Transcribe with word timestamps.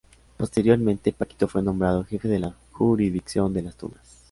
Posteriormente, 0.35 1.13
Paquito 1.13 1.47
fue 1.47 1.61
nombrado 1.61 2.03
jefe 2.05 2.27
de 2.27 2.39
la 2.39 2.55
jurisdicción 2.71 3.53
de 3.53 3.61
Las 3.61 3.75
Tunas. 3.77 4.17